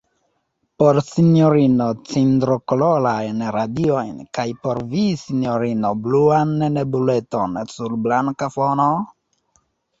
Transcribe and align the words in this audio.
Por 0.83 0.99
sinjorino 1.09 1.89
cindrokolorajn 2.13 3.45
radiojn, 3.57 4.17
kaj 4.39 4.47
por 4.65 4.81
vi, 4.95 5.05
sinjorino, 5.27 5.95
bluan 6.09 6.59
nebuleton 6.81 7.63
sur 7.79 7.97
blanka 8.09 8.53
fono? 8.59 8.93